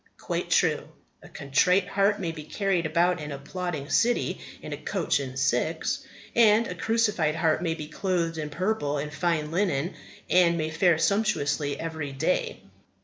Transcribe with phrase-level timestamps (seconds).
[0.17, 0.87] Quite true.
[1.21, 5.99] A contrite heart may be carried about an applauding city in a coach and six;
[6.35, 9.93] and a crucified heart may be clothed in purple and fine linen,
[10.27, 12.63] and may fare sumptuously every day.